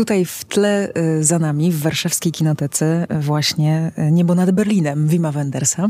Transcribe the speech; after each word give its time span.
Tutaj 0.00 0.24
w 0.24 0.44
tle 0.44 0.88
y, 0.96 1.24
za 1.24 1.38
nami, 1.38 1.72
w 1.72 1.80
warszawskiej 1.80 2.32
kinotece, 2.32 3.06
właśnie 3.20 3.92
y, 3.98 4.12
Niebo 4.12 4.34
nad 4.34 4.50
Berlinem, 4.50 5.08
Wima 5.08 5.32
Wendersa. 5.32 5.88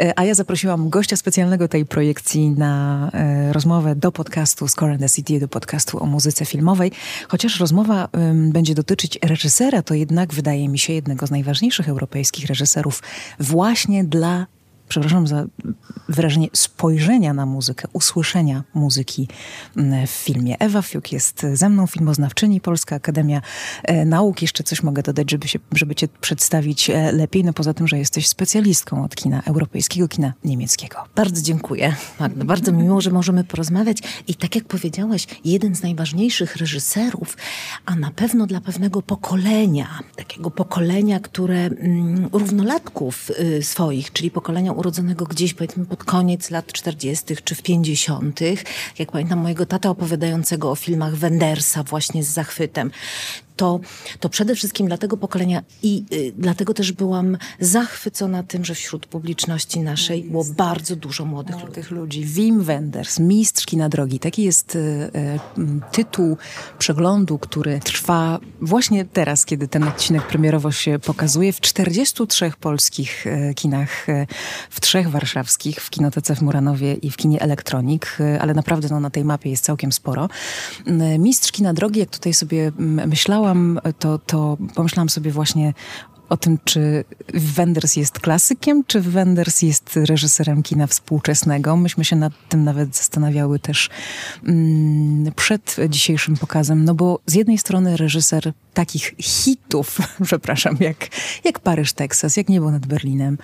Y, 0.00 0.12
a 0.16 0.24
ja 0.24 0.34
zaprosiłam 0.34 0.88
gościa 0.88 1.16
specjalnego 1.16 1.68
tej 1.68 1.86
projekcji 1.86 2.50
na 2.50 3.10
rozmowę 3.52 3.96
do 3.96 4.12
podcastu 4.12 4.68
Score 4.68 4.92
and 4.92 5.00
the 5.00 5.08
City, 5.08 5.40
do 5.40 5.48
podcastu 5.48 6.02
o 6.02 6.06
muzyce 6.06 6.44
filmowej. 6.44 6.92
Chociaż 7.28 7.60
rozmowa 7.60 8.08
będzie 8.52 8.74
dotyczyć 8.74 9.18
reżysera, 9.22 9.82
to 9.82 9.94
jednak 9.94 10.34
wydaje 10.34 10.68
mi 10.68 10.78
się 10.78 10.92
jednego 10.92 11.26
z 11.26 11.30
najważniejszych 11.30 11.88
europejskich 11.88 12.46
reżyserów 12.46 13.02
właśnie 13.40 14.04
dla 14.04 14.46
przepraszam 14.92 15.26
za 15.26 15.44
wyrażenie, 16.08 16.48
spojrzenia 16.52 17.34
na 17.34 17.46
muzykę, 17.46 17.88
usłyszenia 17.92 18.64
muzyki 18.74 19.28
mm, 19.76 20.06
w 20.06 20.10
filmie. 20.10 20.58
Ewa 20.58 20.82
Fiuk 20.82 21.12
jest 21.12 21.46
ze 21.52 21.68
mną, 21.68 21.86
filmoznawczyni, 21.86 22.60
Polska 22.60 22.96
Akademia 22.96 23.42
e, 23.82 24.04
Nauk. 24.04 24.42
Jeszcze 24.42 24.64
coś 24.64 24.82
mogę 24.82 25.02
dodać, 25.02 25.30
żeby, 25.30 25.48
się, 25.48 25.58
żeby 25.72 25.94
cię 25.94 26.08
przedstawić 26.20 26.90
e, 26.90 27.12
lepiej, 27.12 27.44
no 27.44 27.52
poza 27.52 27.74
tym, 27.74 27.88
że 27.88 27.98
jesteś 27.98 28.28
specjalistką 28.28 29.04
od 29.04 29.14
kina 29.14 29.42
europejskiego, 29.42 30.08
kina 30.08 30.32
niemieckiego. 30.44 30.98
Bardzo 31.14 31.42
dziękuję, 31.42 31.96
Magda. 32.20 32.44
Bardzo 32.44 32.72
mi 32.72 32.82
miło, 32.82 33.00
że 33.00 33.10
możemy 33.10 33.44
porozmawiać. 33.44 33.98
I 34.28 34.34
tak 34.34 34.54
jak 34.54 34.64
powiedziałaś, 34.64 35.26
jeden 35.44 35.74
z 35.74 35.82
najważniejszych 35.82 36.56
reżyserów, 36.56 37.36
a 37.86 37.96
na 37.96 38.10
pewno 38.10 38.46
dla 38.46 38.60
pewnego 38.60 39.02
pokolenia, 39.02 39.98
takiego 40.16 40.50
pokolenia, 40.50 41.20
które 41.20 41.56
mm, 41.56 42.28
równolatków 42.32 43.30
y, 43.30 43.62
swoich, 43.62 44.12
czyli 44.12 44.30
pokolenia 44.30 44.72
urodzonego 44.82 45.24
gdzieś 45.24 45.54
powiedzmy 45.54 45.86
pod 45.86 46.04
koniec 46.04 46.50
lat 46.50 46.72
40. 46.72 47.36
czy 47.44 47.54
w 47.54 47.62
50. 47.62 48.40
Jak 48.98 49.12
pamiętam 49.12 49.38
mojego 49.38 49.66
tata 49.66 49.90
opowiadającego 49.90 50.70
o 50.70 50.74
filmach 50.74 51.14
Wendersa 51.14 51.82
właśnie 51.82 52.24
z 52.24 52.28
zachwytem 52.28 52.90
to, 53.62 53.80
to 54.20 54.28
przede 54.28 54.54
wszystkim 54.54 54.86
dla 54.86 54.98
tego 54.98 55.16
pokolenia 55.16 55.62
i 55.82 56.04
y, 56.12 56.32
dlatego 56.38 56.74
też 56.74 56.92
byłam 56.92 57.38
zachwycona 57.60 58.42
tym, 58.42 58.64
że 58.64 58.74
wśród 58.74 59.06
publiczności 59.06 59.80
naszej 59.80 60.24
było 60.24 60.44
bardzo 60.44 60.96
dużo 60.96 61.24
młodych, 61.24 61.56
młodych 61.56 61.90
ludzi. 61.90 62.20
ludzi. 62.20 62.34
Wim 62.34 62.62
Wenders, 62.62 63.18
Mistrz 63.18 63.66
Kina 63.66 63.88
Drogi. 63.88 64.18
Taki 64.18 64.42
jest 64.42 64.76
y, 64.76 64.78
y, 64.78 65.62
tytuł 65.92 66.36
przeglądu, 66.78 67.38
który 67.38 67.80
trwa 67.80 68.40
właśnie 68.60 69.04
teraz, 69.04 69.44
kiedy 69.44 69.68
ten 69.68 69.84
odcinek 69.84 70.26
premierowo 70.26 70.72
się 70.72 70.98
pokazuje 70.98 71.52
w 71.52 71.60
43 71.60 72.52
polskich 72.60 73.26
y, 73.26 73.54
kinach, 73.54 74.08
y, 74.08 74.26
w 74.70 74.80
trzech 74.80 75.10
warszawskich, 75.10 75.80
w 75.80 75.90
Kinotece 75.90 76.36
w 76.36 76.42
Muranowie 76.42 76.94
i 76.94 77.10
w 77.10 77.16
kinie 77.16 77.40
Elektronik, 77.40 78.16
y, 78.20 78.40
ale 78.40 78.54
naprawdę 78.54 78.88
no, 78.90 79.00
na 79.00 79.10
tej 79.10 79.24
mapie 79.24 79.50
jest 79.50 79.64
całkiem 79.64 79.92
sporo. 79.92 80.28
Mistrz 81.18 81.52
Kina 81.52 81.72
Drogi, 81.74 82.00
jak 82.00 82.10
tutaj 82.10 82.34
sobie 82.34 82.72
myślałam, 83.06 83.51
czytałam, 83.52 83.80
to, 83.98 84.18
to 84.18 84.56
pomyślałam 84.74 85.08
sobie 85.08 85.30
właśnie 85.30 85.74
o 86.32 86.36
tym, 86.36 86.58
czy 86.64 87.04
Wenders 87.34 87.96
jest 87.96 88.20
klasykiem, 88.20 88.84
czy 88.86 89.00
Wenders 89.00 89.62
jest 89.62 89.96
reżyserem 89.96 90.62
kina 90.62 90.86
współczesnego. 90.86 91.76
Myśmy 91.76 92.04
się 92.04 92.16
nad 92.16 92.32
tym 92.48 92.64
nawet 92.64 92.96
zastanawiały 92.96 93.58
też 93.58 93.90
mm, 94.46 95.32
przed 95.36 95.76
dzisiejszym 95.88 96.36
pokazem, 96.36 96.84
no 96.84 96.94
bo 96.94 97.20
z 97.26 97.34
jednej 97.34 97.58
strony 97.58 97.96
reżyser 97.96 98.52
takich 98.74 99.14
hitów, 99.18 99.98
przepraszam, 100.24 100.76
jak, 100.80 101.08
jak 101.44 101.60
Paryż, 101.60 101.92
Teksas, 101.92 102.36
jak 102.36 102.48
Niebo 102.48 102.70
nad 102.70 102.86
Berlinem, 102.86 103.38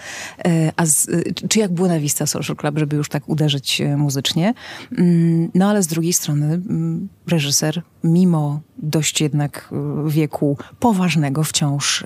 e, 0.45 0.73
a 0.77 0.87
z, 0.87 1.07
czy 1.49 1.59
jak 1.59 1.73
Buena 1.73 2.01
Vista 2.01 2.27
Social 2.27 2.57
Club, 2.57 2.79
żeby 2.79 2.97
już 2.97 3.09
tak 3.09 3.29
uderzyć 3.29 3.81
e, 3.81 3.97
muzycznie. 3.97 4.55
Mm, 4.99 5.51
no 5.55 5.71
ale 5.71 5.83
z 5.83 5.87
drugiej 5.87 6.13
strony 6.13 6.47
mm, 6.47 7.09
reżyser, 7.27 7.83
mimo 8.05 8.61
dość 8.79 9.21
jednak 9.21 9.71
e, 9.73 10.11
wieku 10.11 10.57
poważnego, 10.81 11.45
wciąż 11.45 12.05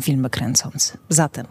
filmy 0.00 0.30
kręcący. 0.30 0.98
Zatem 1.08 1.46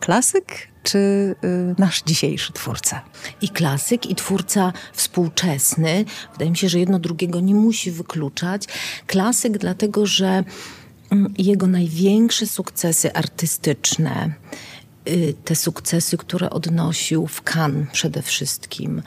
klasyk 0.00 0.68
czy 0.82 0.98
y, 0.98 1.74
nasz 1.78 2.02
dzisiejszy 2.02 2.52
twórca? 2.52 3.02
I 3.40 3.48
klasyk, 3.48 4.06
i 4.06 4.14
twórca 4.14 4.72
współczesny. 4.92 6.04
Wydaje 6.32 6.50
mi 6.50 6.56
się, 6.56 6.68
że 6.68 6.78
jedno 6.78 6.98
drugiego 6.98 7.40
nie 7.40 7.54
musi 7.54 7.90
wykluczać. 7.90 8.66
Klasyk, 9.06 9.58
dlatego 9.58 10.06
że 10.06 10.44
mm, 11.10 11.34
jego 11.38 11.66
największe 11.66 12.46
sukcesy 12.46 13.12
artystyczne, 13.12 14.32
y, 15.08 15.34
te 15.44 15.56
sukcesy, 15.56 16.16
które 16.16 16.50
odnosił 16.50 17.26
w 17.26 17.42
Cannes 17.42 17.88
przede 17.92 18.22
wszystkim 18.22 19.02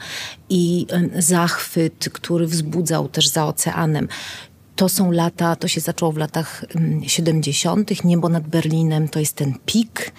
i 0.48 0.86
zachwyt, 1.18 2.08
który 2.12 2.46
wzbudzał 2.46 3.08
też 3.08 3.28
za 3.28 3.46
oceanem. 3.46 4.08
To 4.78 4.88
są 4.88 5.10
lata, 5.12 5.56
to 5.56 5.68
się 5.68 5.80
zaczęło 5.80 6.12
w 6.12 6.16
latach 6.16 6.64
70., 7.02 8.04
niebo 8.04 8.28
nad 8.28 8.48
Berlinem 8.48 9.08
to 9.08 9.20
jest 9.20 9.34
ten 9.34 9.54
pik. 9.66 10.12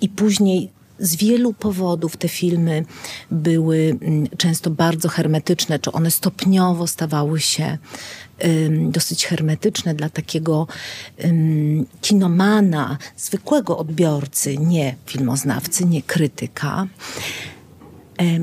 I 0.00 0.08
później 0.08 0.70
z 0.98 1.16
wielu 1.16 1.52
powodów 1.52 2.16
te 2.16 2.28
filmy 2.28 2.84
były 3.30 3.98
często 4.36 4.70
bardzo 4.70 5.08
hermetyczne, 5.08 5.78
czy 5.78 5.92
one 5.92 6.10
stopniowo 6.10 6.86
stawały 6.86 7.40
się 7.40 7.78
dosyć 8.70 9.26
hermetyczne 9.26 9.94
dla 9.94 10.08
takiego 10.08 10.66
kinomana, 12.00 12.98
zwykłego 13.16 13.78
odbiorcy, 13.78 14.58
nie 14.58 14.94
filmoznawcy, 15.06 15.86
nie 15.86 16.02
krytyka 16.02 16.86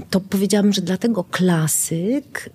to 0.10 0.20
powiedziałabym, 0.20 0.74
że 0.74 0.82
dlatego 0.82 1.24
klasyk, 1.24 2.50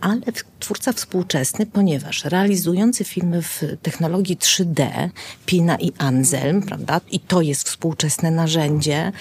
ale 0.00 0.20
twórca 0.58 0.92
współczesny, 0.92 1.66
ponieważ 1.66 2.24
realizujący 2.24 3.04
filmy 3.04 3.42
w 3.42 3.62
technologii 3.82 4.36
3D, 4.36 5.08
Pina 5.46 5.76
i 5.76 5.92
Anselm, 5.98 6.62
prawda, 6.62 7.00
i 7.10 7.20
to 7.20 7.42
jest 7.42 7.68
współczesne 7.68 8.30
narzędzie 8.30 9.12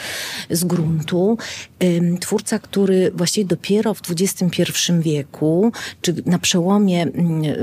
z 0.49 0.63
gruntu, 0.63 1.37
twórca, 2.19 2.59
który 2.59 3.11
właściwie 3.15 3.47
dopiero 3.47 3.93
w 3.93 4.01
XXI 4.09 4.63
wieku, 4.99 5.71
czy 6.01 6.15
na 6.25 6.39
przełomie 6.39 7.05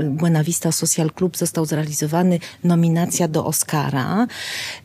Buena 0.09 0.43
Vista 0.43 0.71
Social 0.71 1.11
Club 1.11 1.37
został 1.37 1.65
zrealizowany 1.65 2.39
nominacja 2.63 3.27
do 3.27 3.45
Oscara 3.45 4.27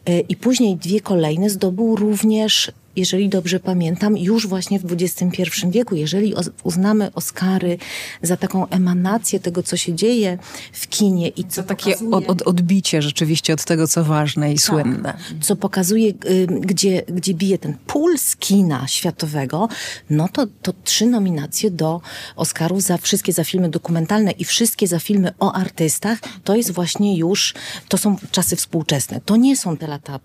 e, 0.06 0.20
i 0.20 0.36
później 0.36 0.76
dwie 0.76 1.00
kolejne 1.00 1.50
zdobył 1.50 1.96
również 1.96 2.72
jeżeli 2.96 3.28
dobrze 3.28 3.60
pamiętam, 3.60 4.16
już 4.16 4.46
właśnie 4.46 4.78
w 4.78 4.92
XXI 4.92 5.42
wieku, 5.70 5.94
jeżeli 5.94 6.34
uznamy 6.62 7.12
Oscary 7.14 7.78
za 8.22 8.36
taką 8.36 8.68
emanację 8.68 9.40
tego, 9.40 9.62
co 9.62 9.76
się 9.76 9.94
dzieje 9.94 10.38
w 10.72 10.88
kinie 10.88 11.28
i 11.28 11.44
co 11.44 11.62
to 11.62 11.68
takie 11.68 11.94
od, 12.10 12.28
od, 12.28 12.42
odbicie 12.42 13.02
rzeczywiście 13.02 13.54
od 13.54 13.64
tego, 13.64 13.88
co 13.88 14.04
ważne 14.04 14.52
i 14.52 14.54
tak, 14.54 14.64
słynne. 14.64 15.16
Co 15.40 15.56
pokazuje, 15.56 16.08
y, 16.08 16.46
gdzie, 16.60 17.02
gdzie 17.08 17.34
bije 17.34 17.58
ten 17.58 17.76
puls 17.86 18.36
kina 18.36 18.88
światowego, 18.88 19.68
no 20.10 20.28
to, 20.28 20.46
to 20.62 20.72
trzy 20.84 21.06
nominacje 21.06 21.70
do 21.70 22.00
Oscarów 22.36 22.82
za 22.82 22.98
wszystkie 22.98 23.32
za 23.32 23.44
filmy 23.44 23.68
dokumentalne 23.68 24.30
i 24.30 24.44
wszystkie 24.44 24.86
za 24.86 24.98
filmy 24.98 25.32
o 25.38 25.52
artystach, 25.52 26.18
to 26.44 26.56
jest 26.56 26.70
właśnie 26.70 27.16
już, 27.16 27.54
to 27.88 27.98
są 27.98 28.16
czasy 28.30 28.56
współczesne. 28.56 29.20
To 29.24 29.36
nie 29.36 29.56
są 29.56 29.76
te 29.76 29.86
lata 29.86 30.20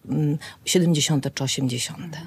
70. 0.65 1.25
Mm, 1.25 1.33
czy 1.35 1.43
80. 1.43 2.17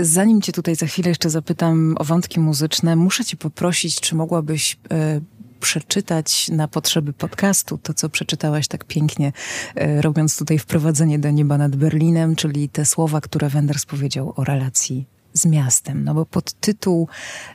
Zanim 0.00 0.40
cię 0.40 0.52
tutaj 0.52 0.76
za 0.76 0.86
chwilę 0.86 1.08
jeszcze 1.08 1.30
zapytam 1.30 1.94
o 1.98 2.04
wątki 2.04 2.40
muzyczne, 2.40 2.96
muszę 2.96 3.24
cię 3.24 3.36
poprosić, 3.36 4.00
czy 4.00 4.14
mogłabyś 4.14 4.76
e, 4.90 5.20
przeczytać 5.60 6.48
na 6.48 6.68
potrzeby 6.68 7.12
podcastu 7.12 7.78
to, 7.78 7.94
co 7.94 8.08
przeczytałaś 8.08 8.68
tak 8.68 8.84
pięknie, 8.84 9.32
e, 9.74 10.02
robiąc 10.02 10.38
tutaj 10.38 10.58
wprowadzenie 10.58 11.18
do 11.18 11.30
nieba 11.30 11.58
nad 11.58 11.76
Berlinem, 11.76 12.36
czyli 12.36 12.68
te 12.68 12.86
słowa, 12.86 13.20
które 13.20 13.48
Wenders 13.48 13.86
powiedział 13.86 14.32
o 14.36 14.44
relacji 14.44 15.13
z 15.34 15.46
miastem. 15.46 16.04
No 16.04 16.14
bo 16.14 16.26
pod 16.26 16.52
tytuł 16.52 17.08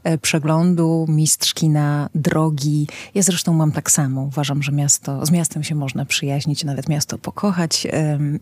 e, 0.03 0.17
przeglądu 0.17 1.05
Mistrz 1.09 1.53
Kina 1.53 2.09
Drogi, 2.15 2.87
ja 3.15 3.21
zresztą 3.21 3.53
mam 3.53 3.71
tak 3.71 3.91
samo. 3.91 4.21
Uważam, 4.21 4.63
że 4.63 4.71
miasto, 4.71 5.25
z 5.25 5.31
miastem 5.31 5.63
się 5.63 5.75
można 5.75 6.05
przyjaźnić, 6.05 6.63
nawet 6.63 6.89
miasto 6.89 7.17
pokochać 7.17 7.87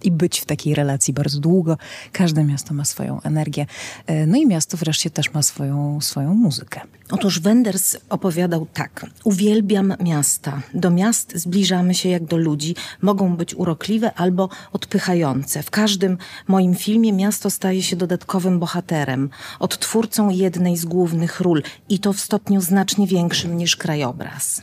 i 0.04 0.12
być 0.12 0.40
w 0.40 0.46
takiej 0.46 0.76
relacji 0.76 1.14
bardzo 1.14 1.40
długo. 1.40 1.78
Każde 2.12 2.44
miasto 2.44 2.74
ma 2.74 2.86
swoją 2.86 3.22
energię. 3.22 3.66
E, 4.08 4.28
no 4.28 4.38
i 4.38 4.46
miasto 4.46 4.78
wreszcie 4.78 5.10
też 5.10 5.34
ma 5.34 5.42
swoją, 5.42 6.02
swoją 6.02 6.34
muzykę. 6.34 6.82
Otóż 7.12 7.40
Wenders 7.40 7.98
opowiadał 8.10 8.68
tak. 8.74 9.06
Uwielbiam 9.24 9.94
miasta. 10.00 10.62
Do 10.74 10.90
miast 10.90 11.38
zbliżamy 11.38 11.94
się 11.94 12.10
jak 12.10 12.26
do 12.26 12.38
ludzi. 12.38 12.76
Mogą 13.02 13.38
być 13.38 13.56
urokliwe 13.56 14.14
albo 14.14 14.50
odpychające. 14.74 15.64
W 15.64 15.70
każdym 15.70 16.18
moim 16.48 16.76
filmie 16.76 17.14
miasto 17.14 17.50
staje 17.50 17.84
się 17.84 17.96
dodatkowym 17.96 18.60
bohaterem, 18.60 19.27
odtwórcą 19.60 20.30
jednej 20.30 20.78
z 20.78 20.86
głównych 20.86 21.42
ról 21.42 21.64
i 21.90 22.00
to 22.00 22.14
w 22.14 22.20
stopniu 22.20 22.62
znacznie 22.62 23.08
większym 23.08 23.58
niż 23.58 23.76
krajobraz. 23.76 24.62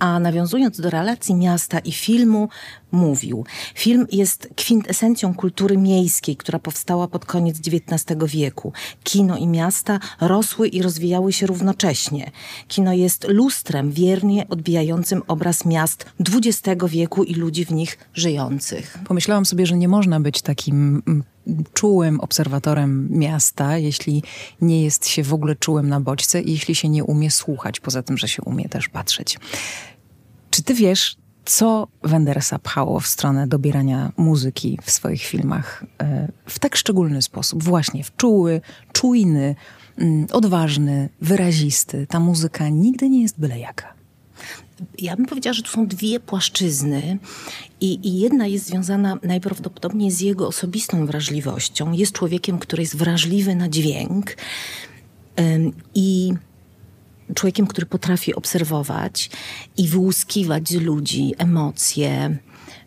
A 0.00 0.20
nawiązując 0.20 0.80
do 0.80 0.90
relacji 0.90 1.34
miasta 1.34 1.78
i 1.78 1.92
filmu, 1.92 2.48
mówił. 2.92 3.44
Film 3.74 4.06
jest 4.12 4.48
kwintesencją 4.56 5.34
kultury 5.34 5.78
miejskiej, 5.78 6.36
która 6.36 6.58
powstała 6.58 7.08
pod 7.08 7.24
koniec 7.24 7.58
XIX 7.58 8.18
wieku. 8.26 8.72
Kino 9.02 9.36
i 9.36 9.46
miasta 9.46 9.98
rosły 10.20 10.68
i 10.68 10.82
rozwijały 10.82 11.32
się 11.32 11.46
równocześnie. 11.46 12.30
Kino 12.68 12.92
jest 12.92 13.28
lustrem 13.28 13.92
wiernie 13.92 14.48
odbijającym 14.48 15.22
obraz 15.28 15.64
miast 15.64 16.06
XX 16.20 16.84
wieku 16.88 17.24
i 17.24 17.34
ludzi 17.34 17.64
w 17.64 17.72
nich 17.72 17.98
żyjących. 18.14 18.98
Pomyślałam 19.04 19.46
sobie, 19.46 19.66
że 19.66 19.76
nie 19.76 19.88
można 19.88 20.20
być 20.20 20.42
takim 20.42 21.02
mm, 21.06 21.24
czułym 21.72 22.20
obserwatorem 22.20 23.08
miasta, 23.10 23.76
jeśli 23.76 24.22
nie 24.60 24.84
jest 24.84 25.06
się 25.06 25.22
w 25.22 25.34
ogóle 25.34 25.56
czułym 25.56 25.88
na 25.88 26.00
bodźce 26.00 26.40
i 26.40 26.52
jeśli 26.52 26.74
się 26.74 26.88
nie 26.88 27.04
umie 27.04 27.30
słuchać, 27.30 27.80
poza 27.80 28.02
tym, 28.02 28.18
że 28.18 28.28
się 28.28 28.42
umie 28.42 28.68
też 28.68 28.88
patrzeć. 28.88 29.38
Czy 30.50 30.62
ty 30.62 30.74
wiesz, 30.74 31.16
co 31.44 31.88
Wendersa 32.02 32.58
pchało 32.58 33.00
w 33.00 33.06
stronę 33.06 33.46
dobierania 33.46 34.12
muzyki 34.16 34.78
w 34.82 34.90
swoich 34.90 35.22
filmach 35.22 35.84
e, 36.02 36.28
w 36.46 36.58
tak 36.58 36.76
szczególny 36.76 37.22
sposób? 37.22 37.62
Właśnie 37.62 38.04
w 38.04 38.16
czuły, 38.16 38.60
czujny, 38.92 39.54
mm, 39.98 40.26
odważny, 40.32 41.08
wyrazisty. 41.20 42.06
Ta 42.06 42.20
muzyka 42.20 42.68
nigdy 42.68 43.08
nie 43.08 43.22
jest 43.22 43.40
byle 43.40 43.58
jaka. 43.58 43.99
Ja 44.98 45.16
bym 45.16 45.26
powiedziała, 45.26 45.54
że 45.54 45.62
tu 45.62 45.70
są 45.70 45.86
dwie 45.86 46.20
płaszczyzny 46.20 47.18
i, 47.80 48.08
i, 48.08 48.20
jedna 48.20 48.46
jest 48.46 48.66
związana 48.66 49.18
najprawdopodobniej 49.22 50.10
z 50.10 50.20
jego 50.20 50.48
osobistą 50.48 51.06
wrażliwością. 51.06 51.92
Jest 51.92 52.12
człowiekiem, 52.12 52.58
który 52.58 52.82
jest 52.82 52.96
wrażliwy 52.96 53.54
na 53.54 53.68
dźwięk 53.68 54.36
i 55.94 56.32
człowiekiem, 57.34 57.66
który 57.66 57.86
potrafi 57.86 58.34
obserwować 58.34 59.30
i 59.76 59.88
wyłuskiwać 59.88 60.68
z 60.68 60.74
ludzi 60.74 61.34
emocje, 61.38 62.38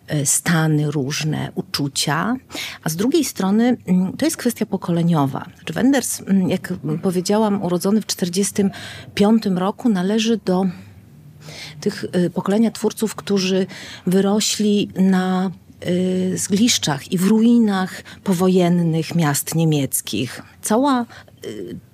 e, 0.08 0.26
stany 0.26 0.92
różne, 0.92 1.52
uczucia, 1.56 2.36
a 2.84 2.90
z 2.90 2.96
drugiej 2.96 3.26
strony 3.26 3.78
mm, 3.86 4.18
to 4.18 4.26
jest 4.26 4.38
kwestia 4.38 4.66
pokoleniowa. 4.66 5.46
Znaczy 5.56 5.74
Wenders, 5.74 6.22
mm, 6.22 6.50
jak 6.50 6.74
powiedziałam, 7.02 7.64
urodzony 7.64 8.02
w 8.02 8.06
1945 8.06 9.60
roku, 9.60 9.90
należy 9.90 10.40
do 10.46 10.66
tych 11.82 12.06
e, 12.12 12.30
pokolenia 12.30 12.72
twórców, 12.72 13.16
którzy 13.16 13.66
wyrośli 14.08 14.90
na 14.96 15.52
e, 15.82 16.38
zgliszczach 16.38 17.12
i 17.12 17.18
w 17.18 17.28
ruinach 17.28 18.04
powojennych 18.24 19.16
miast 19.16 19.56
niemieckich. 19.56 20.42
Cała 20.62 21.06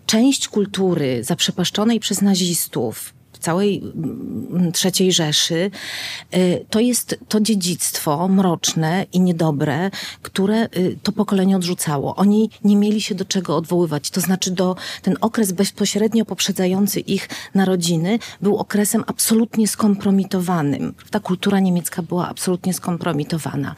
część 0.05 0.47
kultury 0.47 1.23
zaprzepaszczonej 1.23 1.99
przez 1.99 2.21
nazistów, 2.21 3.13
całej 3.39 3.77
mm, 3.77 4.71
III 4.99 5.11
Rzeszy, 5.11 5.71
y, 6.35 6.65
to 6.69 6.79
jest 6.79 7.19
to 7.27 7.41
dziedzictwo 7.41 8.27
mroczne 8.27 9.05
i 9.13 9.19
niedobre, 9.19 9.91
które 10.21 10.65
y, 10.77 10.97
to 11.03 11.11
pokolenie 11.11 11.55
odrzucało. 11.55 12.15
Oni 12.15 12.49
nie 12.63 12.75
mieli 12.75 13.01
się 13.01 13.15
do 13.15 13.25
czego 13.25 13.55
odwoływać. 13.55 14.09
To 14.09 14.21
znaczy 14.21 14.51
do, 14.51 14.75
ten 15.01 15.17
okres 15.21 15.51
bezpośrednio 15.51 16.25
poprzedzający 16.25 16.99
ich 16.99 17.29
narodziny 17.55 18.19
był 18.41 18.57
okresem 18.57 19.03
absolutnie 19.07 19.67
skompromitowanym. 19.67 20.93
Ta 21.11 21.19
kultura 21.19 21.59
niemiecka 21.59 22.01
była 22.01 22.27
absolutnie 22.27 22.73
skompromitowana. 22.73 23.75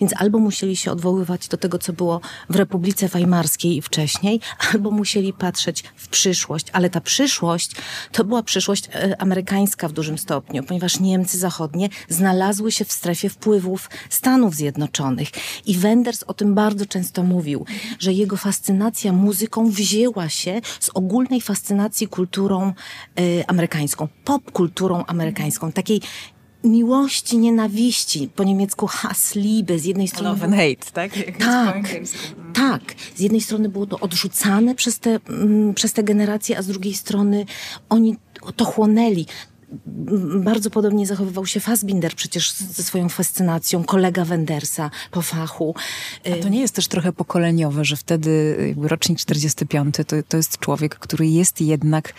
Więc 0.00 0.12
albo 0.16 0.38
musieli 0.38 0.76
się 0.76 0.92
odwoływać 0.92 1.48
do 1.48 1.56
tego, 1.56 1.78
co 1.78 1.92
było 1.92 2.20
w 2.50 2.56
Republice 2.56 3.08
Weimarskiej 3.08 3.76
i 3.76 3.82
wcześniej, 3.82 4.40
albo 4.72 4.90
musieli 4.90 5.32
patrzeć 5.32 5.84
w 5.96 6.08
przyszłość. 6.08 6.66
Ale 6.72 6.90
ta 6.90 7.00
przyszłość 7.00 7.70
to 8.12 8.24
była 8.24 8.42
przyszłość 8.42 8.88
e, 8.92 9.01
amerykańska 9.18 9.88
w 9.88 9.92
dużym 9.92 10.18
stopniu, 10.18 10.62
ponieważ 10.62 11.00
Niemcy 11.00 11.38
zachodnie 11.38 11.88
znalazły 12.08 12.72
się 12.72 12.84
w 12.84 12.92
strefie 12.92 13.28
wpływów 13.28 13.90
Stanów 14.10 14.54
Zjednoczonych. 14.54 15.28
I 15.66 15.76
Wenders 15.76 16.22
o 16.22 16.34
tym 16.34 16.54
bardzo 16.54 16.86
często 16.86 17.22
mówił, 17.22 17.66
że 17.98 18.12
jego 18.12 18.36
fascynacja 18.36 19.12
muzyką 19.12 19.70
wzięła 19.70 20.28
się 20.28 20.60
z 20.80 20.90
ogólnej 20.94 21.40
fascynacji 21.40 22.08
kulturą 22.08 22.72
y, 23.20 23.44
amerykańską, 23.46 24.08
popkulturą 24.24 25.04
amerykańską, 25.04 25.72
takiej 25.72 26.00
miłości, 26.64 27.38
nienawiści, 27.38 28.28
po 28.36 28.44
niemiecku 28.44 28.86
Hassliebe, 28.86 29.78
z 29.78 29.84
jednej 29.84 30.08
strony... 30.08 30.28
Love 30.28 30.44
and 30.44 30.54
hate, 30.54 30.92
tak? 30.92 31.12
tak, 31.38 31.86
tak. 32.54 32.82
Z 33.14 33.20
jednej 33.20 33.40
strony 33.40 33.68
było 33.68 33.86
to 33.86 34.00
odrzucane 34.00 34.74
przez 34.74 34.98
te, 34.98 35.18
mm, 35.28 35.74
przez 35.74 35.92
te 35.92 36.02
generacje, 36.02 36.58
a 36.58 36.62
z 36.62 36.66
drugiej 36.66 36.94
strony 36.94 37.46
oni 37.88 38.16
to 38.56 38.64
chłonęli. 38.64 39.26
Bardzo 40.44 40.70
podobnie 40.70 41.06
zachowywał 41.06 41.46
się 41.46 41.60
Fassbinder 41.60 42.14
przecież 42.14 42.52
ze 42.52 42.82
swoją 42.82 43.08
fascynacją, 43.08 43.84
kolega 43.84 44.24
Wendersa 44.24 44.90
po 45.10 45.22
fachu. 45.22 45.74
A 46.32 46.42
to 46.42 46.48
nie 46.48 46.60
jest 46.60 46.74
też 46.74 46.88
trochę 46.88 47.12
pokoleniowe, 47.12 47.84
że 47.84 47.96
wtedy 47.96 48.56
rocznik 48.82 49.18
45 49.18 49.94
to, 49.94 50.16
to 50.28 50.36
jest 50.36 50.58
człowiek, 50.58 50.98
który 50.98 51.26
jest 51.26 51.60
jednak 51.60 52.14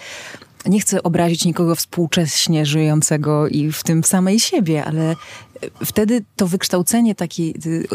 nie 0.65 0.79
chcę 0.79 1.03
obrazić 1.03 1.45
nikogo 1.45 1.75
współcześnie 1.75 2.65
żyjącego 2.65 3.47
i 3.47 3.71
w 3.71 3.83
tym 3.83 4.03
samej 4.03 4.39
siebie, 4.39 4.85
ale 4.85 5.15
wtedy 5.85 6.23
to 6.35 6.47
wykształcenie 6.47 7.15
takie 7.15 7.43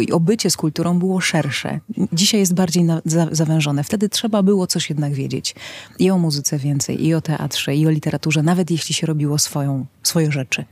i 0.01 0.13
obycie 0.13 0.51
z 0.51 0.57
kulturą 0.57 0.99
było 0.99 1.21
szersze. 1.21 1.81
Dzisiaj 2.13 2.41
jest 2.41 2.55
bardziej 2.55 2.85
na, 2.85 3.03
za, 3.05 3.29
zawężone. 3.33 3.85
Wtedy 3.85 4.09
trzeba 4.09 4.43
było 4.43 4.67
coś 4.67 4.91
jednak 4.91 5.13
wiedzieć. 5.13 5.55
I 5.99 6.11
o 6.11 6.19
muzyce 6.19 6.59
więcej, 6.59 7.07
i 7.07 7.15
o 7.15 7.21
teatrze, 7.21 7.77
i 7.77 7.87
o 7.87 7.91
literaturze, 7.91 8.43
nawet 8.43 8.71
jeśli 8.71 8.95
się 8.95 9.07
robiło 9.07 9.39
swoją, 9.39 9.87
swoje 10.03 10.33
rzeczy. 10.33 10.65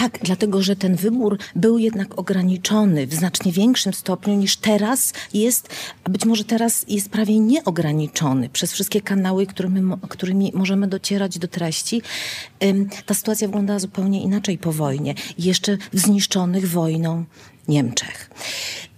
Tak, 0.00 0.18
dlatego 0.22 0.62
że 0.62 0.76
ten 0.76 0.96
wybór 0.96 1.38
był 1.56 1.78
jednak 1.78 2.18
ograniczony 2.18 3.06
w 3.06 3.14
znacznie 3.14 3.52
większym 3.52 3.92
stopniu 3.92 4.34
niż 4.34 4.56
teraz 4.56 5.12
jest, 5.34 5.68
a 6.04 6.10
być 6.10 6.24
może 6.24 6.44
teraz 6.44 6.84
jest 6.88 7.08
prawie 7.08 7.40
nieograniczony 7.40 8.48
przez 8.48 8.72
wszystkie 8.72 9.00
kanały, 9.00 9.46
którymi, 9.46 9.92
którymi 10.08 10.52
możemy 10.54 10.88
docierać 10.88 11.38
do 11.38 11.48
treści. 11.48 12.02
Ta 13.06 13.14
sytuacja 13.14 13.48
wyglądała 13.48 13.78
zupełnie 13.78 14.22
inaczej 14.22 14.58
po 14.58 14.72
wojnie, 14.72 15.14
jeszcze 15.38 15.76
w 15.92 15.98
zniszczonych 15.98 16.70
wojną 16.70 17.24
Niemczech. 17.68 18.30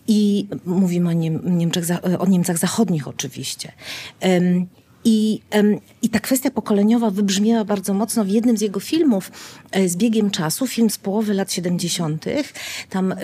I 0.08 0.46
mówimy 0.66 1.08
o, 1.08 1.12
Niemczech, 1.12 1.84
o 2.18 2.26
Niemcach 2.26 2.58
Zachodnich 2.58 3.08
oczywiście. 3.08 3.72
I, 5.04 5.40
I 6.02 6.08
ta 6.08 6.20
kwestia 6.20 6.50
pokoleniowa 6.50 7.10
wybrzmiała 7.10 7.64
bardzo 7.64 7.94
mocno 7.94 8.24
w 8.24 8.28
jednym 8.28 8.56
z 8.56 8.60
jego 8.60 8.80
filmów 8.80 9.32
e, 9.70 9.88
z 9.88 9.96
biegiem 9.96 10.30
czasu, 10.30 10.66
film 10.66 10.90
z 10.90 10.98
połowy 10.98 11.34
lat 11.34 11.52
70. 11.52 12.24
Tam 12.90 13.14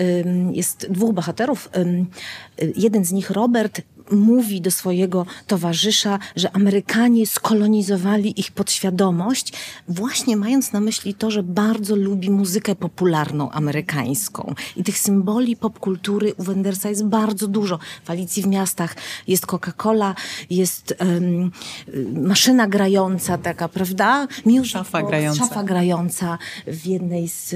jest 0.51 0.87
dwóch 0.91 1.13
bohaterów. 1.13 1.69
Jeden 2.75 3.05
z 3.05 3.11
nich, 3.11 3.29
Robert, 3.29 3.81
mówi 4.11 4.61
do 4.61 4.71
swojego 4.71 5.25
towarzysza, 5.47 6.19
że 6.35 6.51
Amerykanie 6.51 7.27
skolonizowali 7.27 8.39
ich 8.39 8.51
podświadomość, 8.51 9.53
właśnie 9.87 10.37
mając 10.37 10.73
na 10.73 10.79
myśli 10.79 11.13
to, 11.13 11.31
że 11.31 11.43
bardzo 11.43 11.95
lubi 11.95 12.29
muzykę 12.29 12.75
popularną 12.75 13.51
amerykańską. 13.51 14.53
I 14.75 14.83
tych 14.83 14.99
symboli 14.99 15.55
popkultury 15.55 16.33
u 16.37 16.43
Wendersa 16.43 16.89
jest 16.89 17.05
bardzo 17.05 17.47
dużo. 17.47 17.79
W 18.03 18.09
Alicji 18.09 18.43
w 18.43 18.47
miastach 18.47 18.95
jest 19.27 19.45
Coca-Cola, 19.45 20.13
jest 20.49 20.95
um, 20.99 21.51
maszyna 22.13 22.67
grająca 22.67 23.37
taka, 23.37 23.69
prawda? 23.69 24.27
Music 24.45 24.71
szafa 24.71 25.03
grająca. 25.03 25.39
Szafa 25.39 25.63
grająca 25.63 26.37
w 26.67 26.85
jednej 26.85 27.27
z, 27.27 27.49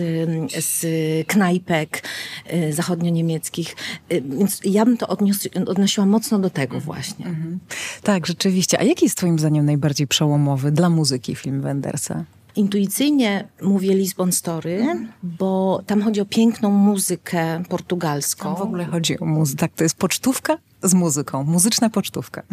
z 0.59 0.85
knajpek 1.27 2.03
y, 2.53 2.73
zachodnio-niemieckich. 2.73 3.75
Y, 4.11 4.21
więc 4.21 4.59
ja 4.63 4.85
bym 4.85 4.97
to 4.97 5.07
odnios, 5.07 5.37
odnosiła 5.67 6.05
mocno 6.05 6.39
do 6.43 6.49
tego 6.49 6.79
właśnie. 6.79 7.25
Mhm. 7.25 7.59
Tak, 8.03 8.27
rzeczywiście. 8.27 8.79
A 8.79 8.83
jaki 8.83 9.05
jest 9.05 9.17
twoim 9.17 9.39
zdaniem 9.39 9.65
najbardziej 9.65 10.07
przełomowy 10.07 10.71
dla 10.71 10.89
muzyki 10.89 11.35
film 11.35 11.61
Wendersa? 11.61 12.23
Intuicyjnie 12.55 13.47
mówię 13.61 13.95
Lisbon 13.95 14.31
Story, 14.31 14.85
bo 15.23 15.81
tam 15.87 16.01
chodzi 16.01 16.21
o 16.21 16.25
piękną 16.25 16.71
muzykę 16.71 17.63
portugalską. 17.69 18.43
Tam 18.43 18.55
w 18.55 18.61
ogóle 18.61 18.85
chodzi 18.85 19.19
o 19.19 19.25
muzykę. 19.25 19.59
Tak, 19.59 19.71
to 19.75 19.83
jest 19.83 19.95
pocztówka 19.95 20.57
z 20.83 20.93
muzyką, 20.93 21.43
muzyczna 21.43 21.89
pocztówka. 21.89 22.43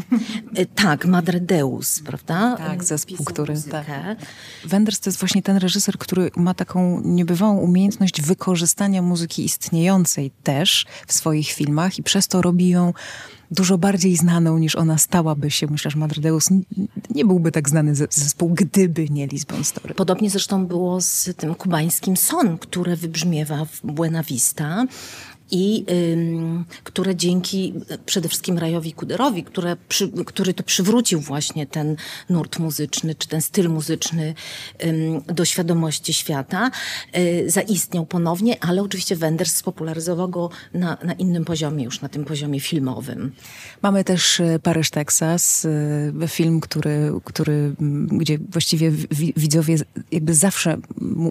E, 0.55 0.67
tak, 0.67 1.07
Madre 1.07 1.41
Deus, 1.41 2.01
prawda? 2.01 2.57
Tak, 2.57 2.85
zespół, 2.85 3.25
który... 3.25 3.55
Tak. 3.71 4.19
Wenders 4.65 5.01
to 5.01 5.11
jest 5.11 5.21
właśnie 5.21 5.43
ten 5.43 5.57
reżyser, 5.57 5.99
który 5.99 6.31
ma 6.37 6.55
taką 6.55 7.01
niebywałą 7.05 7.59
umiejętność 7.59 8.23
wykorzystania 8.23 9.03
muzyki 9.03 9.45
istniejącej 9.45 10.31
też 10.43 10.87
w 11.07 11.13
swoich 11.13 11.49
filmach 11.49 11.99
i 11.99 12.03
przez 12.03 12.29
to 12.29 12.43
robi 12.43 12.69
ją 12.69 12.93
dużo 13.51 13.79
bardziej 13.79 14.17
znaną 14.17 14.59
niż 14.59 14.77
ona 14.77 14.99
stałaby 14.99 15.51
się. 15.51 15.67
Myślę, 15.67 15.91
że 15.91 15.99
Madredeus 15.99 16.49
nie 17.11 17.25
byłby 17.25 17.53
tak 17.53 17.69
znany 17.69 17.95
zespół, 17.95 18.51
gdyby 18.55 19.09
nie 19.11 19.27
Lisbon 19.27 19.65
Story. 19.65 19.95
Podobnie 19.95 20.31
zresztą 20.31 20.67
było 20.67 21.01
z 21.01 21.31
tym 21.37 21.55
kubańskim 21.55 22.17
Son, 22.17 22.59
które 22.59 22.97
wybrzmiewa 22.97 23.65
w 23.65 23.81
Buena 23.85 24.23
Vista. 24.23 24.87
I 25.51 25.85
które 26.85 27.17
dzięki 27.17 27.75
przede 28.07 28.29
wszystkim 28.29 28.59
Rajowi 28.59 28.93
Kuderowi, 28.93 29.45
które 29.45 29.77
przy, 29.89 30.09
który 30.09 30.55
to 30.55 30.63
przywrócił 30.63 31.21
właśnie 31.21 31.67
ten 31.67 31.97
nurt 32.31 32.59
muzyczny, 32.59 33.15
czy 33.15 33.29
ten 33.29 33.41
styl 33.41 33.71
muzyczny 33.71 34.35
do 35.27 35.45
świadomości 35.45 36.15
świata, 36.15 36.71
y, 37.17 37.51
zaistniał 37.51 38.07
ponownie, 38.07 38.65
ale 38.65 38.83
oczywiście 38.83 39.17
Wenders 39.17 39.57
spopularyzował 39.57 40.29
go 40.29 40.51
na, 40.75 40.97
na 41.05 41.13
innym 41.13 41.45
poziomie, 41.45 41.85
już 41.85 42.01
na 42.01 42.09
tym 42.09 42.25
poziomie 42.25 42.61
filmowym. 42.61 43.33
Mamy 43.83 44.05
też 44.05 44.41
y, 44.41 44.61
Paryż, 44.63 44.91
Teksas, 44.91 45.67
film, 46.29 46.61
który, 46.61 47.13
który, 47.25 47.75
gdzie 48.09 48.39
właściwie 48.39 48.91
widzowie 49.37 49.77
jakby 50.13 50.35
zawsze 50.35 50.77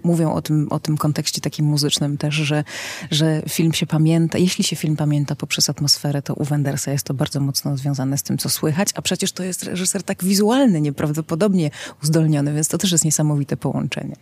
mówią 0.04 0.34
o 0.34 0.42
tym, 0.42 0.68
o 0.70 0.80
tym 0.80 0.98
kontekście 0.98 1.42
takim 1.42 1.66
muzycznym 1.66 2.18
też, 2.18 2.36
że, 2.36 2.64
że 3.12 3.42
film 3.50 3.74
się 3.74 3.86
pamięta, 3.86 4.09
jeśli 4.38 4.63
się 4.63 4.75
film 4.75 4.96
pamięta 4.96 5.36
poprzez 5.36 5.70
atmosferę, 5.70 6.22
to 6.22 6.34
u 6.34 6.44
Wendersa 6.44 6.92
jest 6.92 7.06
to 7.06 7.13
bardzo 7.13 7.39
mocno 7.39 7.78
związane 7.78 8.18
z 8.18 8.24
tym, 8.24 8.38
co 8.38 8.50
słychać, 8.50 8.89
a 8.96 9.01
przecież 9.01 9.32
to 9.32 9.44
jest 9.44 9.63
reżyser 9.63 10.04
tak 10.04 10.24
wizualny, 10.24 10.82
nieprawdopodobnie 10.82 11.72
uzdolniony, 12.04 12.54
więc 12.54 12.68
to 12.68 12.78
też 12.78 12.92
jest 12.92 13.06
niesamowite 13.06 13.58
połączenie. 13.58 14.16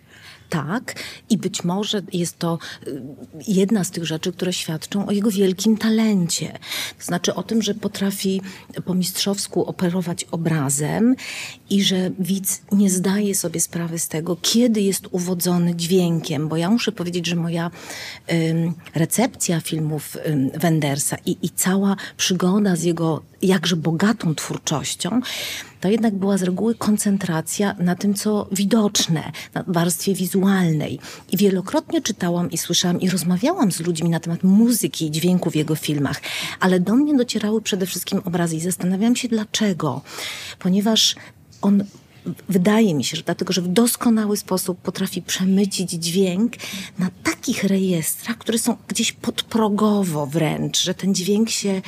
Tak, 0.50 0.96
i 1.30 1.38
być 1.38 1.64
może 1.64 2.02
jest 2.14 2.40
to 2.40 2.60
y, 2.88 3.02
jedna 3.48 3.84
z 3.84 3.92
tych 3.92 4.06
rzeczy, 4.06 4.32
które 4.32 4.54
świadczą 4.54 5.08
o 5.08 5.12
jego 5.12 5.32
wielkim 5.32 5.78
talencie. 5.78 6.60
To 7.00 7.06
znaczy 7.06 7.36
o 7.36 7.44
tym, 7.44 7.62
że 7.62 7.74
potrafi 7.74 8.42
po 8.86 8.94
mistrzowsku 8.94 9.66
operować 9.66 10.24
obrazem 10.24 11.16
i 11.70 11.84
że 11.84 12.12
widz 12.20 12.62
nie 12.72 12.90
zdaje 12.90 13.36
sobie 13.36 13.60
sprawy 13.60 14.00
z 14.00 14.08
tego, 14.08 14.38
kiedy 14.42 14.82
jest 14.82 15.08
uwodzony 15.12 15.76
dźwiękiem, 15.76 16.48
bo 16.48 16.58
ja 16.58 16.70
muszę 16.70 16.92
powiedzieć, 16.92 17.28
że 17.28 17.36
moja 17.36 17.72
ym, 18.32 18.74
recepcja 18.96 19.62
filmów 19.62 20.18
Wendersa 20.54 21.18
i, 21.26 21.38
i 21.42 21.50
cała 21.50 21.96
przygoda 22.18 22.76
z 22.76 22.84
jego 22.84 23.22
jakże 23.42 23.76
bogatą 23.76 24.36
twórczością, 24.36 25.22
to 25.82 25.90
jednak 25.90 26.16
była 26.16 26.38
z 26.38 26.44
reguły 26.44 26.76
koncentracja 26.76 27.76
na 27.80 27.96
tym, 27.96 28.14
co 28.14 28.48
widoczne, 28.52 29.32
na 29.54 29.64
warstwie 29.68 30.14
wizualnej. 30.14 31.00
I 31.32 31.38
wielokrotnie 31.38 32.02
czytałam 32.02 32.52
i 32.52 32.58
słyszałam 32.58 33.02
i 33.02 33.10
rozmawiałam 33.10 33.72
z 33.72 33.80
ludźmi 33.80 34.10
na 34.10 34.20
temat 34.20 34.44
muzyki 34.44 35.06
i 35.06 35.12
dźwięku 35.12 35.52
w 35.52 35.56
jego 35.56 35.76
filmach, 35.76 36.22
ale 36.60 36.80
do 36.80 36.96
mnie 36.96 37.16
docierały 37.16 37.62
przede 37.62 37.86
wszystkim 37.86 38.22
obrazy 38.26 38.56
i 38.56 38.60
zastanawiałam 38.60 39.16
się 39.16 39.28
dlaczego. 39.28 40.02
Ponieważ 40.60 41.16
on 41.62 41.84
wydaje 42.50 42.96
mi 42.96 43.04
się, 43.04 43.18
że 43.18 43.24
dlatego, 43.24 43.54
że 43.54 43.62
w 43.62 43.68
doskonały 43.68 44.38
sposób 44.38 44.82
potrafi 44.82 45.22
przemycić 45.22 45.92
dźwięk 45.92 46.54
na 47.00 47.10
takich 47.24 47.64
rejestrach, 47.64 48.38
które 48.38 48.58
są 48.58 48.78
gdzieś 48.88 49.12
podprogowo 49.12 50.26
wręcz, 50.26 50.84
że 50.84 50.94
ten 50.94 51.16
dźwięk 51.16 51.50
się 51.50 51.82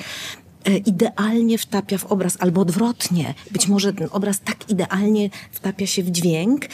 idealnie 0.86 1.58
wtapia 1.58 1.98
w 1.98 2.06
obraz, 2.06 2.38
albo 2.40 2.62
odwrotnie. 2.62 3.34
Być 3.52 3.68
może 3.68 3.94
ten 3.94 4.08
obraz 4.12 4.40
tak 4.40 4.70
idealnie 4.70 5.30
wtapia 5.52 5.88
się 5.88 6.04
w 6.04 6.12
dźwięk, 6.12 6.66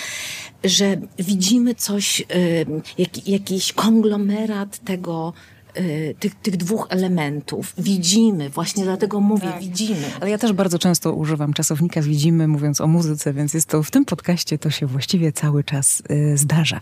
że 0.64 0.98
widzimy 1.20 1.76
coś, 1.76 2.22
e, 2.22 2.26
jak, 2.98 3.28
jakiś 3.28 3.74
konglomerat 3.74 4.80
tego, 4.80 5.34
tych, 6.20 6.36
tych 6.36 6.58
dwóch 6.58 6.88
elementów. 6.90 7.74
Widzimy, 7.78 8.50
właśnie 8.50 8.84
dlatego 8.84 9.20
mówię, 9.20 9.48
tak. 9.48 9.60
widzimy. 9.60 10.06
Ale 10.22 10.30
ja 10.30 10.38
też 10.38 10.54
bardzo 10.54 10.80
często 10.80 11.14
używam 11.14 11.54
czasownika 11.54 12.02
widzimy, 12.02 12.48
mówiąc 12.48 12.82
o 12.82 12.88
muzyce, 12.88 13.34
więc 13.34 13.54
jest 13.54 13.68
to 13.68 13.84
w 13.84 13.92
tym 13.92 14.06
podcaście 14.06 14.58
to 14.58 14.70
się 14.70 14.86
właściwie 14.86 15.32
cały 15.32 15.64
czas 15.64 16.04
y, 16.12 16.38
zdarza. 16.38 16.80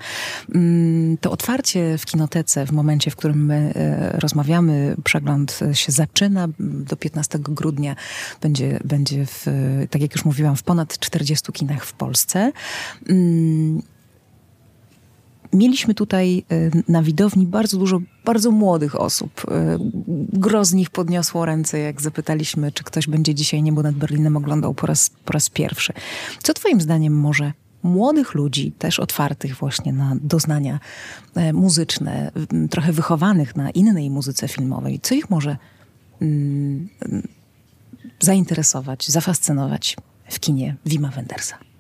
Mm, 0.55 1.17
to 1.17 1.31
otwarcie 1.31 1.97
w 1.97 2.05
kinotece 2.05 2.65
w 2.65 2.71
momencie, 2.71 3.11
w 3.11 3.15
którym 3.15 3.45
my 3.45 3.73
y, 4.15 4.19
rozmawiamy, 4.19 4.95
przegląd 5.03 5.59
się 5.73 5.91
zaczyna. 5.91 6.47
Do 6.59 6.95
15 6.95 7.39
grudnia 7.39 7.95
będzie, 8.41 8.79
będzie 8.85 9.25
w, 9.25 9.47
tak 9.89 10.01
jak 10.01 10.13
już 10.15 10.25
mówiłam, 10.25 10.55
w 10.55 10.63
ponad 10.63 10.99
40 10.99 11.51
kinach 11.51 11.85
w 11.85 11.93
Polsce. 11.93 12.51
Mm, 13.09 13.81
mieliśmy 15.53 15.93
tutaj 15.93 16.45
e, 16.49 16.69
na 16.91 17.03
widowni 17.03 17.47
bardzo 17.47 17.77
dużo 17.77 17.99
bardzo 18.25 18.51
młodych 18.51 19.01
osób. 19.01 19.41
E, 19.51 19.77
gro 20.33 20.65
z 20.65 20.73
nich 20.73 20.89
podniosło 20.89 21.45
ręce, 21.45 21.79
jak 21.79 22.01
zapytaliśmy, 22.01 22.71
czy 22.71 22.83
ktoś 22.83 23.07
będzie 23.07 23.35
dzisiaj 23.35 23.63
Niebo 23.63 23.83
nad 23.83 23.95
Berlinem 23.95 24.37
oglądał 24.37 24.73
po 24.73 24.87
raz, 24.87 25.09
po 25.25 25.33
raz 25.33 25.49
pierwszy. 25.49 25.93
Co 26.43 26.53
twoim 26.53 26.81
zdaniem 26.81 27.19
może 27.19 27.53
młodych 27.83 28.33
ludzi, 28.33 28.71
też 28.71 28.99
otwartych 28.99 29.55
właśnie 29.55 29.93
na 29.93 30.15
doznania 30.21 30.79
e, 31.35 31.53
muzyczne, 31.53 32.31
trochę 32.69 32.91
wychowanych 32.91 33.55
na 33.55 33.69
innej 33.69 34.09
muzyce 34.09 34.47
filmowej, 34.47 34.99
co 34.99 35.15
ich 35.15 35.29
może 35.29 35.57
mm, 36.21 36.89
zainteresować, 38.19 39.09
zafascynować 39.09 39.97
w 40.29 40.39
kinie 40.39 40.75
Wima 40.85 41.09
Wendersa? 41.09 41.72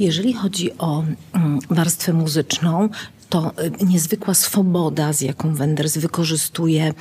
Jeżeli 0.00 0.32
chodzi 0.32 0.78
o 0.78 1.04
mm, 1.32 1.58
warstwę 1.70 2.12
muzyczną, 2.12 2.88
to 3.28 3.52
y, 3.82 3.84
niezwykła 3.86 4.34
swoboda, 4.34 5.12
z 5.12 5.20
jaką 5.20 5.54
Wenders 5.54 5.98
wykorzystuje 5.98 6.92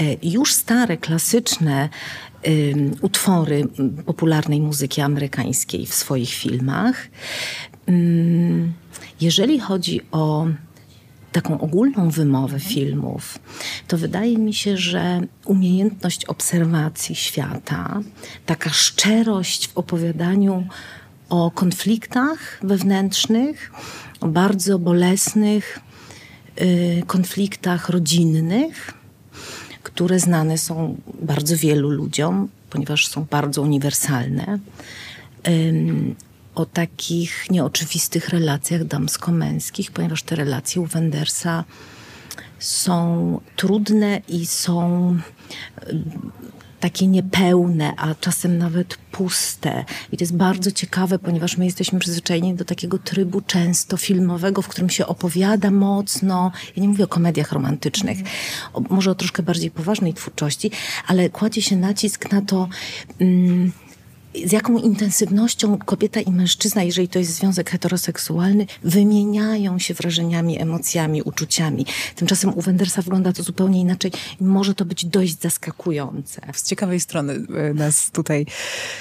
y, 0.00 0.18
już 0.22 0.52
stare, 0.52 0.96
klasyczne 0.96 1.88
utwory 3.02 3.68
popularnej 4.06 4.60
muzyki 4.60 5.00
amerykańskiej 5.00 5.86
w 5.86 5.94
swoich 5.94 6.30
filmach. 6.30 7.08
Jeżeli 9.20 9.60
chodzi 9.60 10.00
o 10.12 10.46
taką 11.32 11.60
ogólną 11.60 12.10
wymowę 12.10 12.60
filmów, 12.60 13.38
to 13.88 13.98
wydaje 13.98 14.38
mi 14.38 14.54
się, 14.54 14.76
że 14.76 15.20
umiejętność 15.44 16.24
obserwacji 16.24 17.14
świata, 17.14 18.00
taka 18.46 18.70
szczerość 18.70 19.68
w 19.68 19.78
opowiadaniu 19.78 20.66
o 21.28 21.50
konfliktach 21.50 22.58
wewnętrznych, 22.62 23.72
o 24.20 24.28
bardzo 24.28 24.78
bolesnych 24.78 25.78
y, 26.60 27.02
konfliktach 27.06 27.88
rodzinnych, 27.88 28.94
które 29.82 30.20
znane 30.20 30.58
są 30.58 30.96
bardzo 31.22 31.56
wielu 31.56 31.90
ludziom, 31.90 32.48
ponieważ 32.70 33.06
są 33.06 33.26
bardzo 33.30 33.62
uniwersalne. 33.62 34.58
o 36.54 36.66
takich 36.66 37.50
nieoczywistych 37.50 38.28
relacjach 38.28 38.84
damsko-męskich, 38.84 39.90
ponieważ 39.92 40.22
te 40.22 40.36
relacje 40.36 40.80
u 40.80 40.86
Wendersa 40.86 41.64
są 42.58 43.40
trudne 43.56 44.20
i 44.28 44.46
są 44.46 45.18
takie 46.80 47.06
niepełne, 47.06 47.92
a 47.96 48.14
czasem 48.14 48.58
nawet 48.58 48.96
puste. 49.12 49.84
I 50.12 50.16
to 50.16 50.22
jest 50.22 50.36
bardzo 50.36 50.70
ciekawe, 50.70 51.18
ponieważ 51.18 51.56
my 51.56 51.64
jesteśmy 51.64 51.98
przyzwyczajeni 51.98 52.54
do 52.54 52.64
takiego 52.64 52.98
trybu 52.98 53.40
często 53.40 53.96
filmowego, 53.96 54.62
w 54.62 54.68
którym 54.68 54.90
się 54.90 55.06
opowiada 55.06 55.70
mocno. 55.70 56.52
Ja 56.76 56.82
nie 56.82 56.88
mówię 56.88 57.04
o 57.04 57.08
komediach 57.08 57.52
romantycznych, 57.52 58.18
o, 58.72 58.80
może 58.80 59.10
o 59.10 59.14
troszkę 59.14 59.42
bardziej 59.42 59.70
poważnej 59.70 60.14
twórczości, 60.14 60.70
ale 61.06 61.30
kładzie 61.30 61.62
się 61.62 61.76
nacisk 61.76 62.32
na 62.32 62.42
to. 62.42 62.68
Mm, 63.20 63.72
z 64.46 64.52
jaką 64.52 64.78
intensywnością 64.78 65.78
kobieta 65.78 66.20
i 66.20 66.30
mężczyzna, 66.30 66.82
jeżeli 66.82 67.08
to 67.08 67.18
jest 67.18 67.34
związek 67.34 67.70
heteroseksualny, 67.70 68.66
wymieniają 68.84 69.78
się 69.78 69.94
wrażeniami, 69.94 70.60
emocjami, 70.60 71.22
uczuciami. 71.22 71.86
Tymczasem 72.16 72.54
u 72.54 72.60
Wendersa 72.60 73.02
wygląda 73.02 73.32
to 73.32 73.42
zupełnie 73.42 73.80
inaczej 73.80 74.12
i 74.40 74.44
może 74.44 74.74
to 74.74 74.84
być 74.84 75.04
dość 75.04 75.40
zaskakujące. 75.40 76.40
Z 76.54 76.62
ciekawej 76.62 77.00
strony 77.00 77.32
e, 77.54 77.74
nas 77.74 78.10
tutaj 78.10 78.46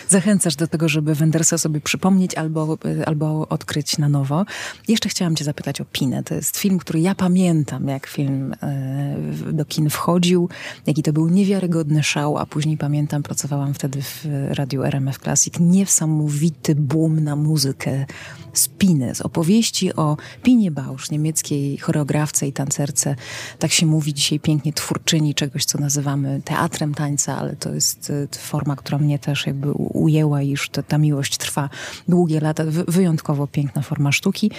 zachęcasz 0.09 0.55
do 0.55 0.67
tego, 0.67 0.89
żeby 0.89 1.15
Wendersa 1.15 1.57
sobie 1.57 1.81
przypomnieć 1.81 2.35
albo, 2.35 2.77
e, 2.99 3.07
albo 3.07 3.47
odkryć 3.47 3.97
na 3.97 4.09
nowo. 4.09 4.45
Jeszcze 4.87 5.09
chciałam 5.09 5.35
cię 5.35 5.45
zapytać 5.45 5.81
o 5.81 5.85
Pinę. 5.85 6.23
To 6.23 6.35
jest 6.35 6.57
film, 6.57 6.77
który 6.77 6.99
ja 6.99 7.15
pamiętam, 7.15 7.87
jak 7.87 8.07
film 8.07 8.55
e, 8.63 9.53
do 9.53 9.65
kin 9.65 9.89
wchodził, 9.89 10.49
jaki 10.87 11.03
to 11.03 11.13
był 11.13 11.29
niewiarygodny 11.29 12.03
szał, 12.03 12.37
a 12.37 12.45
później 12.45 12.77
pamiętam, 12.77 13.23
pracowałam 13.23 13.73
wtedy 13.73 14.01
w 14.01 14.25
radiu 14.49 14.83
RMF 14.83 15.19
Classic 15.27 15.59
niesamowity 15.59 16.75
boom 16.75 17.19
na 17.19 17.35
muzykę 17.35 18.05
z 18.53 18.69
z 19.13 19.21
opowieści 19.21 19.93
o 19.93 20.17
Pinie 20.43 20.71
Bausch, 20.71 21.11
niemieckiej 21.11 21.77
choreografce 21.77 22.47
i 22.47 22.53
tancerce. 22.53 23.15
Tak 23.59 23.71
się 23.71 23.85
mówi 23.85 24.13
dzisiaj 24.13 24.39
pięknie, 24.39 24.73
twórczyni 24.73 25.35
czegoś, 25.35 25.65
co 25.65 25.77
nazywamy 25.77 26.41
teatrem 26.45 26.93
tańca, 26.93 27.37
ale 27.37 27.55
to 27.55 27.73
jest 27.73 28.09
e, 28.09 28.37
forma, 28.37 28.75
która 28.75 28.97
mnie 28.97 29.19
też 29.19 29.47
jakby 29.47 29.71
ujęła 29.71 30.41
i 30.41 30.49
już 30.49 30.69
ta, 30.69 30.83
ta 30.83 30.97
miłość 30.97 31.37
trwa 31.37 31.69
długie 32.07 32.39
lata. 32.39 32.63
Wyjątkowo 32.87 33.47
piękna 33.47 33.81
forma 33.81 34.11
sztuki. 34.11 34.51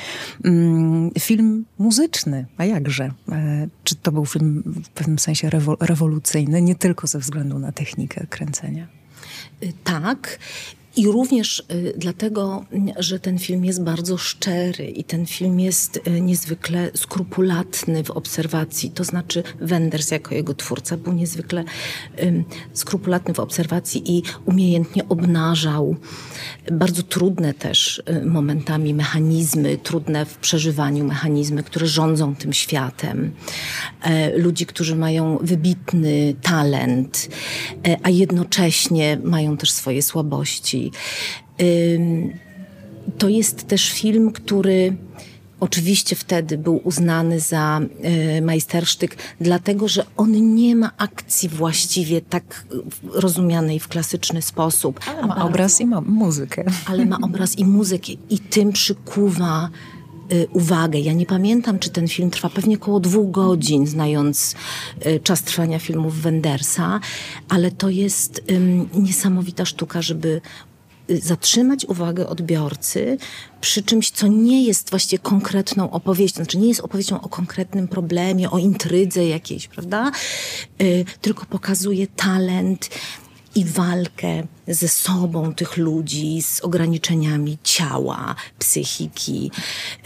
Mm, 0.45 1.11
film 1.19 1.65
muzyczny, 1.79 2.47
a 2.57 2.65
jakże? 2.65 3.13
E, 3.33 3.69
czy 3.85 3.95
to 3.95 4.13
był 4.13 4.27
film 4.27 4.63
w 4.85 4.89
pewnym 4.89 5.19
sensie 5.19 5.51
rewolucyjny, 5.81 6.63
nie 6.63 6.75
tylko 6.75 7.07
ze 7.07 7.19
względu 7.19 7.59
na 7.59 7.73
technikę 7.73 8.27
kręcenia? 8.27 8.98
Y, 9.61 9.73
tak. 9.85 10.39
I 10.99 11.07
również 11.07 11.63
y, 11.73 11.93
dlatego, 11.97 12.65
że 12.97 13.21
ten 13.21 13.39
film 13.39 13.65
jest 13.65 13.83
bardzo 13.83 14.17
szczery 14.17 14.85
i 14.85 15.05
ten 15.05 15.27
film 15.27 15.61
jest 15.61 16.01
y, 16.07 16.21
niezwykle 16.21 16.91
skrupulatny 16.95 18.05
w 18.05 18.11
obserwacji. 18.11 18.91
To 18.91 19.05
znaczy 19.05 19.43
Wenders 19.61 20.11
jako 20.11 20.35
jego 20.35 20.55
twórca 20.55 20.97
był 20.97 21.13
niezwykle 21.13 21.65
skrupulatny 22.73 23.35
w 23.35 23.41
obserwacji 23.41 24.17
i 24.17 24.23
umiejętnie 24.45 25.09
obnażał 25.09 25.97
bardzo 26.73 27.03
trudne 27.03 27.55
też 27.55 28.03
y, 28.11 28.25
momentami 28.25 28.95
mechanizmy, 28.95 29.79
trudne 29.79 30.27
w 30.27 30.37
przeżywaniu 30.37 31.05
mechanizmy, 31.05 31.63
które 31.63 31.87
rządzą 31.87 32.35
tym 32.35 32.53
światem. 32.53 33.33
E, 34.03 34.39
ludzi, 34.39 34.67
którzy 34.67 34.97
mają 34.97 35.39
wybitny 35.43 36.35
talent, 36.43 37.29
e, 37.87 37.97
a 38.03 38.11
jednocześnie 38.11 39.19
mają 39.25 39.57
też 39.57 39.71
swoje 39.71 40.03
słabości. 40.03 40.88
To 43.19 43.29
jest 43.29 43.67
też 43.67 43.93
film, 43.93 44.33
który 44.33 44.97
oczywiście 45.61 46.17
wtedy 46.17 46.59
był 46.59 46.81
uznany 46.85 47.41
za 47.41 47.81
y, 48.39 48.43
majstersztyk, 48.43 49.17
dlatego 49.41 49.89
że 49.89 50.05
on 50.17 50.55
nie 50.55 50.77
ma 50.77 50.91
akcji 50.97 51.49
właściwie 51.49 52.21
tak 52.21 52.67
rozumianej 53.13 53.81
w 53.81 53.89
klasyczny 53.89 54.43
sposób. 54.43 55.01
Ale 55.07 55.27
ma 55.27 55.45
obraz 55.45 55.81
i 55.81 55.87
ma 55.87 56.01
muzykę. 56.01 56.65
Ale 56.87 57.07
ma 57.07 57.19
obraz 57.23 57.59
i 57.59 57.65
muzykę 57.65 58.13
i 58.31 58.39
tym 58.39 58.73
przykuwa 58.73 59.71
y, 60.33 60.47
uwagę. 60.53 60.99
Ja 60.99 61.13
nie 61.13 61.27
pamiętam, 61.27 61.79
czy 61.79 61.91
ten 61.91 62.09
film 62.09 62.31
trwa 62.31 62.51
pewnie 62.51 62.77
około 62.77 63.01
dwóch 63.01 63.31
godzin, 63.31 63.87
znając 63.87 64.55
y, 65.07 65.21
czas 65.21 65.43
trwania 65.43 65.79
filmów 65.79 66.23
Wendersa, 66.23 67.01
ale 67.49 67.71
to 67.71 67.89
jest 67.89 68.43
niesamowita 68.95 69.65
sztuka, 69.65 70.03
żeby 70.03 70.41
zatrzymać 71.09 71.85
uwagę 71.85 72.27
odbiorcy 72.27 73.19
przy 73.61 73.83
czymś, 73.83 74.11
co 74.11 74.27
nie 74.27 74.65
jest 74.65 74.91
właściwie 74.91 75.23
konkretną 75.23 75.91
opowieścią, 75.91 76.37
znaczy 76.37 76.59
nie 76.59 76.69
jest 76.69 76.81
opowieścią 76.81 77.21
o 77.21 77.29
konkretnym 77.29 77.89
problemie, 77.89 78.51
o 78.51 78.59
intrydze 78.59 79.27
jakiejś, 79.27 79.69
prawda? 79.69 80.11
Y, 80.83 81.05
tylko 81.21 81.47
pokazuje 81.47 82.07
talent 82.07 82.91
i 83.55 83.65
walkę 83.65 84.43
ze 84.69 84.89
sobą 84.89 85.55
tych 85.55 85.77
ludzi, 85.77 86.43
z 86.43 86.61
ograniczeniami 86.61 87.59
ciała, 87.63 88.35
psychiki. 88.59 89.51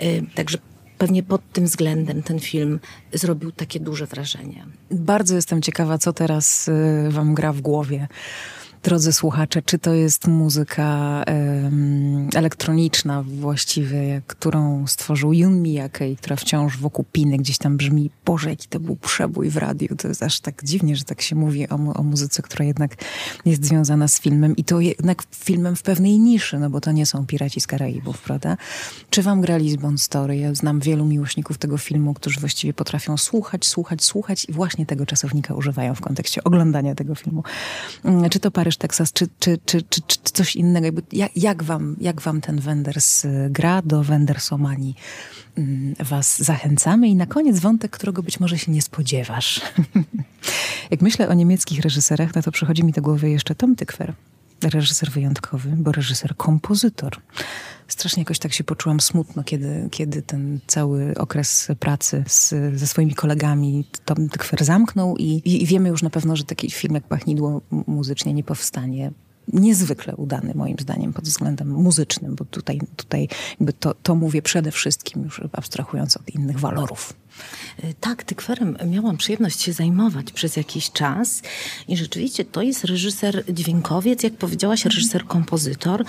Y, 0.02 0.24
także 0.34 0.58
pewnie 0.98 1.22
pod 1.22 1.52
tym 1.52 1.64
względem 1.64 2.22
ten 2.22 2.40
film 2.40 2.80
zrobił 3.12 3.52
takie 3.52 3.80
duże 3.80 4.06
wrażenie. 4.06 4.66
Bardzo 4.90 5.34
jestem 5.34 5.62
ciekawa, 5.62 5.98
co 5.98 6.12
teraz 6.12 6.68
y, 6.68 7.08
wam 7.10 7.34
gra 7.34 7.52
w 7.52 7.60
głowie 7.60 8.08
drodzy 8.82 9.12
słuchacze, 9.12 9.62
czy 9.62 9.78
to 9.78 9.94
jest 9.94 10.26
muzyka 10.26 11.22
um, 11.26 12.28
elektroniczna 12.34 13.22
właściwie, 13.22 14.22
którą 14.26 14.86
stworzył 14.86 15.32
Jun 15.32 15.62
Miyake, 15.62 16.16
która 16.18 16.36
wciąż 16.36 16.78
wokół 16.78 17.04
Piny 17.12 17.36
gdzieś 17.36 17.58
tam 17.58 17.76
brzmi, 17.76 18.10
Boże, 18.24 18.50
jaki 18.50 18.68
to 18.68 18.80
był 18.80 18.96
przebój 18.96 19.50
w 19.50 19.56
radiu. 19.56 19.96
To 19.96 20.08
jest 20.08 20.22
aż 20.22 20.40
tak 20.40 20.64
dziwnie, 20.64 20.96
że 20.96 21.04
tak 21.04 21.22
się 21.22 21.36
mówi 21.36 21.68
o, 21.68 21.74
o 21.74 22.02
muzyce, 22.02 22.42
która 22.42 22.64
jednak 22.64 22.94
jest 23.44 23.64
związana 23.64 24.08
z 24.08 24.20
filmem 24.20 24.56
i 24.56 24.64
to 24.64 24.80
jednak 24.80 25.22
filmem 25.30 25.76
w 25.76 25.82
pewnej 25.82 26.18
niszy, 26.18 26.58
no 26.58 26.70
bo 26.70 26.80
to 26.80 26.92
nie 26.92 27.06
są 27.06 27.26
Piraci 27.26 27.60
z 27.60 27.66
Karaibów, 27.66 28.22
prawda? 28.22 28.56
Czy 29.10 29.22
wam 29.22 29.40
gra 29.40 29.56
Lisbon 29.56 29.98
Story? 29.98 30.36
Ja 30.36 30.54
znam 30.54 30.80
wielu 30.80 31.04
miłośników 31.04 31.58
tego 31.58 31.78
filmu, 31.78 32.14
którzy 32.14 32.40
właściwie 32.40 32.74
potrafią 32.74 33.16
słuchać, 33.16 33.66
słuchać, 33.66 34.04
słuchać 34.04 34.44
i 34.44 34.52
właśnie 34.52 34.86
tego 34.86 35.06
czasownika 35.06 35.54
używają 35.54 35.94
w 35.94 36.00
kontekście 36.00 36.44
oglądania 36.44 36.94
tego 36.94 37.14
filmu. 37.14 37.42
Mm, 38.04 38.30
czy 38.30 38.40
to 38.40 38.50
Paryż 38.50 38.71
Teksas, 38.76 39.12
czy, 39.12 39.26
czy, 39.38 39.58
czy, 39.64 39.82
czy, 39.82 40.00
czy 40.00 40.32
coś 40.32 40.56
innego? 40.56 41.02
Jak, 41.12 41.36
jak, 41.36 41.62
wam, 41.62 41.96
jak 42.00 42.20
wam 42.20 42.40
ten 42.40 42.60
Wenders 42.60 43.24
y, 43.24 43.48
gra? 43.50 43.82
Do 43.82 44.02
Wendersomanii 44.02 44.94
mm, 45.58 45.94
was 46.00 46.42
zachęcamy. 46.42 47.08
I 47.08 47.16
na 47.16 47.26
koniec 47.26 47.58
wątek, 47.58 47.90
którego 47.90 48.22
być 48.22 48.40
może 48.40 48.58
się 48.58 48.72
nie 48.72 48.82
spodziewasz. 48.82 49.60
jak 50.90 51.02
myślę 51.02 51.28
o 51.28 51.34
niemieckich 51.34 51.80
reżyserach, 51.80 52.34
no 52.34 52.42
to 52.42 52.52
przychodzi 52.52 52.84
mi 52.84 52.92
do 52.92 53.02
głowy 53.02 53.30
jeszcze 53.30 53.54
Tom 53.54 53.76
Tykwer 53.76 54.14
reżyser 54.62 55.10
wyjątkowy, 55.10 55.68
bo 55.76 55.92
reżyser 55.92 56.36
kompozytor. 56.36 57.16
Strasznie 57.88 58.20
jakoś 58.20 58.38
tak 58.38 58.52
się 58.52 58.64
poczułam 58.64 59.00
smutno, 59.00 59.44
kiedy, 59.44 59.88
kiedy 59.90 60.22
ten 60.22 60.60
cały 60.66 61.14
okres 61.18 61.68
pracy 61.80 62.24
z, 62.26 62.54
ze 62.74 62.86
swoimi 62.86 63.14
kolegami 63.14 63.84
Tom 64.04 64.28
Tykwer 64.28 64.64
zamknął 64.64 65.16
i, 65.16 65.42
i, 65.44 65.66
wiemy 65.66 65.88
już 65.88 66.02
na 66.02 66.10
pewno, 66.10 66.36
że 66.36 66.44
taki 66.44 66.70
film 66.70 66.94
jak 66.94 67.04
Pachnidło 67.04 67.60
muzycznie 67.70 68.34
nie 68.34 68.44
powstanie 68.44 69.12
niezwykle 69.48 70.16
udany 70.16 70.54
moim 70.54 70.76
zdaniem 70.80 71.12
pod 71.12 71.24
względem 71.24 71.68
muzycznym, 71.68 72.34
bo 72.34 72.44
tutaj, 72.44 72.80
tutaj 72.96 73.28
jakby 73.50 73.72
to, 73.72 73.94
to 73.94 74.14
mówię 74.14 74.42
przede 74.42 74.70
wszystkim 74.70 75.22
już 75.22 75.40
abstrahując 75.52 76.16
od 76.16 76.34
innych 76.34 76.60
walorów. 76.60 77.12
Tak, 78.00 78.24
Tykwerem 78.24 78.76
miałam 78.86 79.16
przyjemność 79.16 79.62
się 79.62 79.72
zajmować 79.72 80.32
przez 80.32 80.56
jakiś 80.56 80.90
czas 80.90 81.42
i 81.88 81.96
rzeczywiście 81.96 82.44
to 82.44 82.62
jest 82.62 82.84
reżyser 82.84 83.44
dźwiękowiec, 83.48 84.22
jak 84.22 84.32
powiedziałaś, 84.32 84.84
reżyser 84.84 85.26
kompozytor, 85.26 86.04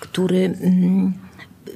który... 0.00 0.56
Mm, 0.60 1.27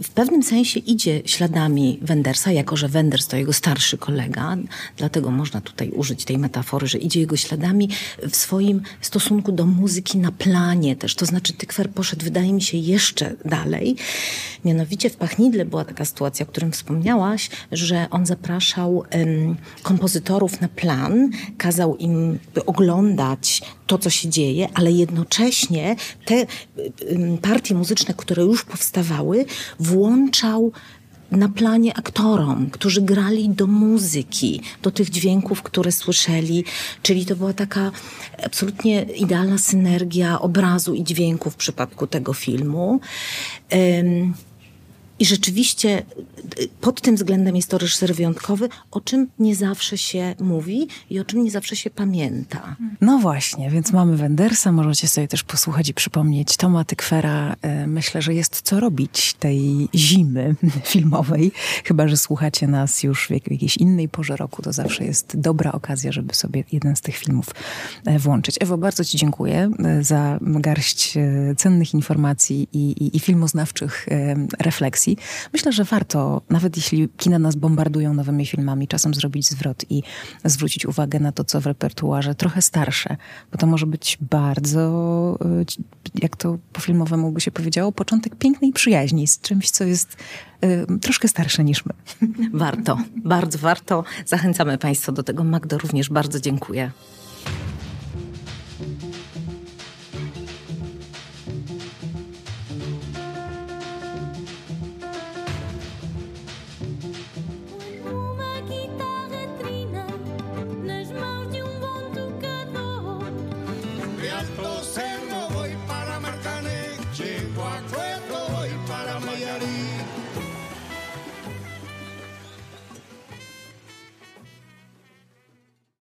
w 0.03 0.11
pewnym 0.11 0.43
sensie 0.43 0.81
idzie 0.81 1.23
śladami 1.25 1.99
Wendersa, 2.03 2.53
jako 2.53 2.77
że 2.77 2.89
Wenders 2.89 3.27
to 3.27 3.37
jego 3.37 3.53
starszy 3.53 3.99
kolega, 3.99 4.57
dlatego 4.97 5.31
można 5.31 5.61
tutaj 5.61 5.91
użyć 5.91 6.25
tej 6.25 6.39
metafory, 6.39 6.87
że 6.87 6.99
idzie 6.99 7.21
jego 7.21 7.37
śladami 7.37 7.89
w 8.31 8.37
swoim 8.37 8.83
stosunku 9.01 9.53
do 9.53 9.67
muzyki 9.67 10.19
na 10.19 10.33
planie 10.33 10.97
też. 10.97 11.15
To 11.15 11.27
znaczy 11.27 11.53
Tykwer 11.53 11.91
poszedł, 11.91 12.25
wydaje 12.25 12.53
mi 12.53 12.63
się, 12.63 12.79
jeszcze 12.79 13.35
dalej. 13.45 13.97
Mianowicie 14.65 15.11
w 15.11 15.17
Pachnidle 15.17 15.65
była 15.65 15.85
taka 15.85 16.05
sytuacja, 16.05 16.47
o 16.47 16.49
którym 16.49 16.73
wspomniałaś, 16.73 17.51
że 17.73 18.07
on 18.11 18.27
zapraszał 18.27 18.97
um, 18.97 19.57
kompozytorów 19.83 20.61
na 20.61 20.69
plan, 20.69 21.31
kazał 21.59 21.97
im 21.97 22.39
oglądać 22.67 23.63
to, 23.87 23.99
co 23.99 24.11
się 24.11 24.29
dzieje, 24.29 24.69
ale 24.75 24.93
jednocześnie 24.93 25.97
te 26.25 26.47
partie 27.43 27.75
muzyczne, 27.75 28.15
które 28.15 28.43
już 28.43 28.65
powstawały, 28.65 29.45
włączał 29.83 30.73
na 31.31 31.49
planie 31.49 31.99
aktorom, 31.99 32.71
którzy 32.71 33.03
grali 33.03 33.49
do 33.49 33.67
muzyki, 33.67 34.61
do 34.83 34.91
tych 34.91 35.11
dźwięków, 35.11 35.63
które 35.63 35.93
słyszeli. 35.93 36.65
Czyli 37.03 37.27
to 37.27 37.37
była 37.37 37.53
taka 37.53 37.91
absolutnie 38.45 39.03
idealna 39.03 39.59
synergia 39.59 40.41
obrazu 40.41 40.95
i 40.95 41.05
dźwięku 41.05 41.51
w 41.51 41.57
przypadku 41.57 42.07
tego 42.07 42.33
filmu. 42.33 43.01
Um, 43.73 44.35
i 45.23 45.25
rzeczywiście 45.25 46.03
y, 46.61 46.69
pod 46.81 47.01
tym 47.01 47.17
względem 47.17 47.57
jest 47.57 47.71
to 47.71 47.79
reżyser 47.79 48.15
wyjątkowy, 48.15 48.69
o 48.91 49.01
czym 49.01 49.29
nie 49.39 49.57
zawsze 49.57 49.99
się 49.99 50.35
mówi 50.41 50.89
i 51.11 51.21
o 51.21 51.25
czym 51.25 51.45
nie 51.45 51.51
zawsze 51.51 51.77
się 51.77 51.91
pamięta. 51.91 52.77
No 53.01 53.19
właśnie, 53.19 53.71
więc 53.71 53.93
mamy 53.93 54.17
Wendersa, 54.17 54.73
możecie 54.73 55.09
sobie 55.09 55.29
też 55.29 55.43
posłuchać 55.43 55.89
i 55.89 55.95
przypomnieć 55.95 56.57
Toma 56.57 56.85
Tykwera. 56.85 57.57
E, 57.63 57.87
myślę, 57.87 58.23
że 58.23 58.35
jest 58.35 58.61
co 58.63 58.81
robić 58.81 59.35
tej 59.35 59.89
zimy 59.95 60.55
filmowej. 60.93 61.53
Chyba, 61.85 62.09
że 62.09 62.17
słuchacie 62.17 62.67
nas 62.67 63.03
już 63.03 63.27
w 63.27 63.31
jakiejś 63.31 63.77
innej 63.77 64.09
porze 64.09 64.37
roku, 64.37 64.63
to 64.63 64.73
zawsze 64.73 65.05
jest 65.05 65.41
dobra 65.41 65.73
okazja, 65.73 66.13
żeby 66.13 66.35
sobie 66.35 66.65
jeden 66.73 66.97
z 66.97 67.01
tych 67.01 67.17
filmów 67.17 67.47
e, 68.05 68.19
włączyć. 68.19 68.57
Ewo, 68.61 68.79
bardzo 68.79 69.05
Ci 69.05 69.19
dziękuję 69.19 69.71
e, 69.79 70.05
za 70.05 70.39
garść 70.41 71.15
cennych 71.57 71.95
informacji 71.95 72.69
i, 72.73 72.79
i, 72.79 73.17
i 73.17 73.21
filmoznawczych 73.21 74.07
refleksji. 74.59 75.12
Myślę, 75.53 75.73
że 75.73 75.85
warto, 75.85 76.43
nawet 76.51 76.77
jeśli 76.77 77.09
kina 77.09 77.39
nas 77.39 77.57
bombardują 77.57 78.15
nowymi 78.15 78.47
filmami, 78.47 78.89
czasem 78.89 79.15
zrobić 79.15 79.49
zwrot 79.49 79.85
i 79.91 80.03
zwrócić 80.45 80.87
uwagę 80.87 81.21
na 81.21 81.33
to, 81.33 81.45
co 81.45 81.61
w 81.61 81.67
repertuarze 81.67 82.35
trochę 82.35 82.63
starsze, 82.63 83.17
bo 83.53 83.59
to 83.59 83.67
może 83.67 83.87
być 83.87 84.19
bardzo, 84.21 85.39
y, 85.61 86.23
jak 86.23 86.37
to 86.37 86.59
po 86.73 86.81
filmowemu 86.81 87.33
by 87.33 87.41
się 87.41 87.51
powiedziało, 87.51 87.93
początek 87.93 88.37
pięknej 88.37 88.73
przyjaźni 88.73 89.27
z 89.27 89.41
czymś, 89.41 89.71
co 89.71 89.85
jest 89.85 90.17
y, 90.65 90.99
troszkę 91.01 91.29
starsze 91.29 91.65
niż 91.65 91.85
my. 91.87 91.93
Warto, 92.53 92.99
bardzo 93.17 93.59
warto. 93.59 94.05
Zachęcamy 94.27 94.79
Państwa 94.79 95.13
do 95.13 95.23
tego. 95.23 95.45
Magdo, 95.45 95.79
również 95.79 96.11
bardzo 96.11 96.41
dziękuję. 96.41 96.91